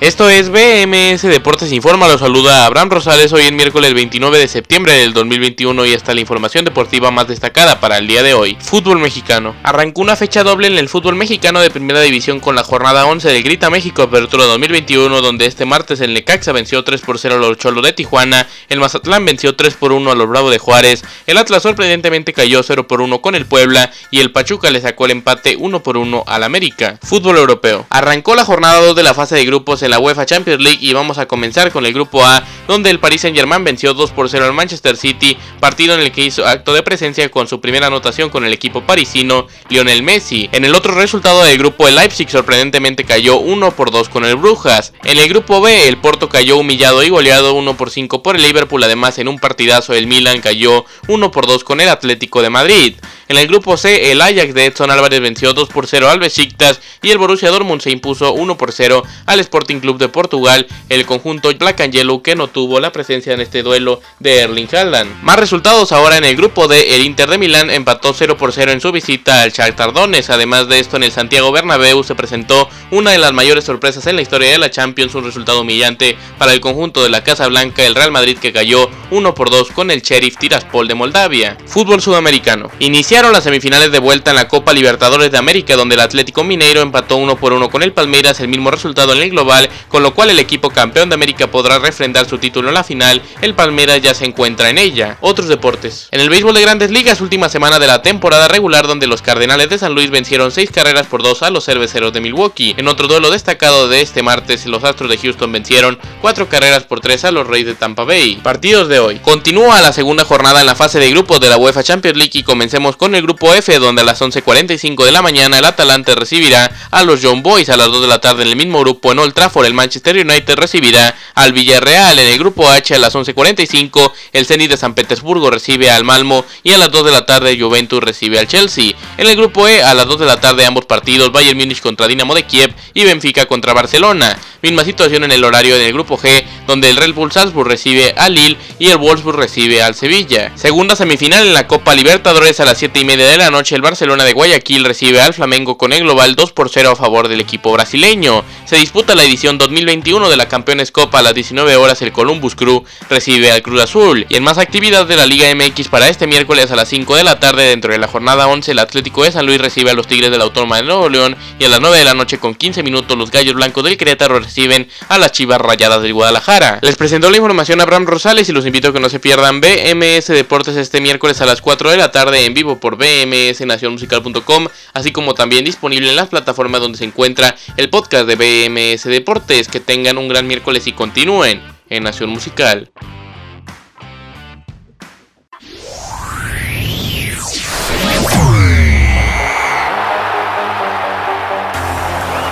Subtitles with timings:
[0.00, 4.92] Esto es BMS Deportes Informa, lo saluda Abraham Rosales hoy en miércoles 29 de septiembre
[4.92, 8.56] del 2021 y está la información deportiva más destacada para el día de hoy.
[8.60, 9.56] Fútbol mexicano.
[9.64, 13.26] Arrancó una fecha doble en el fútbol mexicano de primera división con la jornada 11
[13.26, 17.38] del Grita México Apertura 2021 donde este martes el Necaxa venció 3 por 0 a
[17.38, 21.02] los Cholos de Tijuana, el Mazatlán venció 3 por 1 a los Bravo de Juárez,
[21.26, 25.06] el Atlas sorprendentemente cayó 0 por 1 con el Puebla y el Pachuca le sacó
[25.06, 27.00] el empate 1 por 1 al América.
[27.02, 27.84] Fútbol europeo.
[27.90, 31.18] Arrancó la jornada 2 de la fase de grupos la UEFA Champions League y vamos
[31.18, 34.44] a comenzar con el grupo A, donde el Paris Saint Germain venció 2 por 0
[34.44, 38.30] al Manchester City, partido en el que hizo acto de presencia con su primera anotación
[38.30, 40.48] con el equipo parisino Lionel Messi.
[40.52, 44.36] En el otro resultado del grupo el Leipzig sorprendentemente cayó 1 por 2 con el
[44.36, 44.92] Brujas.
[45.04, 48.42] En el grupo B el Porto cayó humillado y goleado 1 por 5 por el
[48.42, 52.50] Liverpool, además en un partidazo el Milan cayó 1 por 2 con el Atlético de
[52.50, 52.94] Madrid.
[53.28, 56.80] En el grupo C, el Ajax de Edson Álvarez venció 2 por 0 al Besiktas
[57.02, 61.04] y el Borussia Dortmund se impuso 1 por 0 al Sporting Club de Portugal, el
[61.04, 65.22] conjunto Black and Yellow que no tuvo la presencia en este duelo de Erling Haaland.
[65.22, 68.72] Más resultados ahora en el grupo D, el Inter de Milán empató 0 por 0
[68.72, 70.30] en su visita al Shakhtar Donetsk.
[70.30, 74.16] Además de esto, en el Santiago Bernabéu se presentó una de las mayores sorpresas en
[74.16, 77.84] la historia de la Champions, un resultado humillante para el conjunto de la Casa Blanca,
[77.84, 81.58] el Real Madrid que cayó 1 por 2 con el Sheriff Tiraspol de Moldavia.
[81.66, 82.70] Fútbol sudamericano.
[82.78, 86.80] Inicia las semifinales de vuelta en la Copa Libertadores de América, donde el Atlético Mineiro
[86.80, 90.14] empató uno por uno con el Palmeiras, el mismo resultado en el global, con lo
[90.14, 93.20] cual el equipo campeón de América podrá refrendar su título en la final.
[93.42, 95.18] El Palmeiras ya se encuentra en ella.
[95.20, 96.08] Otros deportes.
[96.12, 99.68] En el béisbol de Grandes Ligas, última semana de la temporada regular, donde los Cardenales
[99.68, 102.76] de San Luis vencieron seis carreras por dos a los Cerveceros de Milwaukee.
[102.78, 107.00] En otro duelo destacado de este martes, los Astros de Houston vencieron cuatro carreras por
[107.00, 108.36] tres a los Reyes de Tampa Bay.
[108.36, 109.18] Partidos de hoy.
[109.18, 112.44] Continúa la segunda jornada en la fase de grupos de la UEFA Champions League y
[112.44, 116.70] comencemos con el grupo F, donde a las 11.45 de la mañana el Atalante recibirá
[116.90, 117.68] a los John Boys.
[117.68, 120.16] A las 2 de la tarde en el mismo grupo en Old Trafford, el Manchester
[120.16, 122.18] United recibirá al Villarreal.
[122.18, 126.44] En el grupo H a las 11.45 el Zenit de San Petersburgo recibe al Malmo
[126.62, 128.94] y a las 2 de la tarde Juventus recibe al Chelsea.
[129.16, 132.06] En el grupo E a las 2 de la tarde ambos partidos Bayern Múnich contra
[132.06, 134.38] Dinamo de Kiev y Benfica contra Barcelona.
[134.60, 138.34] Misma situación en el horario del grupo G, donde el Red Bull Salzburg recibe al
[138.34, 140.50] Lille y el Wolfsburg recibe al Sevilla.
[140.56, 143.82] Segunda semifinal en la Copa Libertadores a las 7 y media de la noche, el
[143.82, 147.40] Barcelona de Guayaquil recibe al Flamengo con el global 2 por 0 a favor del
[147.40, 148.44] equipo brasileño.
[148.64, 152.56] Se disputa la edición 2021 de la Campeones Copa a las 19 horas, el Columbus
[152.56, 154.26] Crew recibe al Cruz Azul.
[154.28, 157.22] Y en más actividad de la Liga MX para este miércoles a las 5 de
[157.24, 160.08] la tarde, dentro de la jornada 11, el Atlético de San Luis recibe a los
[160.08, 162.56] Tigres de la Autónoma de Nuevo León y a las 9 de la noche con
[162.56, 166.78] 15 minutos los Gallos Blancos del Querétaro reciben a las Chivas Rayadas del Guadalajara.
[166.80, 170.28] Les presentó la información Abraham Rosales y los invito a que no se pierdan BMS
[170.28, 175.34] Deportes este miércoles a las 4 de la tarde en vivo por bmsnacionmusical.com, así como
[175.34, 179.68] también disponible en las plataformas donde se encuentra el podcast de BMS Deportes.
[179.68, 181.60] Que tengan un gran miércoles y continúen
[181.90, 182.90] en Nación Musical.